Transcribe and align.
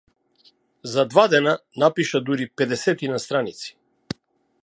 За 0.93 1.05
два 1.11 1.25
дена 1.33 1.53
напиша 1.81 2.19
дури 2.25 2.47
педесетина 2.57 3.19
страници. 3.27 3.77